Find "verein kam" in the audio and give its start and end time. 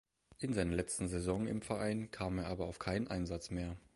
1.61-2.39